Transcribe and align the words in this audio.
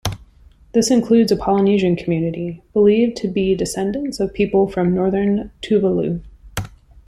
This 0.71 0.89
includes 0.89 1.31
a 1.31 1.37
Polynesian 1.37 1.95
community, 1.95 2.63
believed 2.73 3.17
to 3.17 3.27
be 3.27 3.53
descendants 3.53 4.19
of 4.19 4.33
people 4.33 4.67
from 4.67 4.95
northern 4.95 5.51
Tuvalu. 5.61 6.23